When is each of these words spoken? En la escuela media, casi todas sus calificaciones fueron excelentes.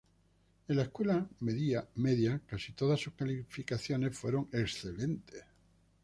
En 0.67 0.77
la 0.77 0.81
escuela 0.81 1.27
media, 1.41 2.41
casi 2.47 2.71
todas 2.73 2.99
sus 3.01 3.13
calificaciones 3.13 4.17
fueron 4.17 4.49
excelentes. 4.51 5.43